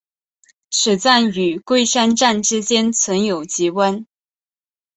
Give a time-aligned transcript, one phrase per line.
[0.71, 4.07] 此站与桂山站之间存有急弯。